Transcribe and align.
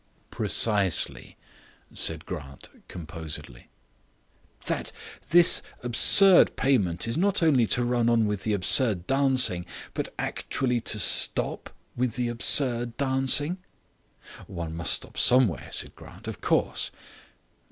"Precisely," 0.31 1.37
said 1.93 2.25
Grant 2.25 2.69
composedly. 2.87 3.69
"That 4.65 4.91
this 5.29 5.61
absurd 5.83 6.55
payment 6.55 7.07
is 7.07 7.19
not 7.19 7.43
only 7.43 7.67
to 7.67 7.83
run 7.85 8.09
on 8.09 8.25
with 8.25 8.41
the 8.43 8.53
absurd 8.53 9.05
dancing, 9.05 9.63
but 9.93 10.11
actually 10.17 10.79
to 10.81 10.97
stop 10.97 11.69
with 11.95 12.15
the 12.15 12.29
absurd 12.29 12.97
dancing?" 12.97 13.59
"One 14.47 14.75
must 14.75 14.93
stop 14.93 15.19
somewhere," 15.19 15.69
said 15.71 15.95
Grant. 15.95 16.27
"Of 16.27 16.41
course." 16.41 16.89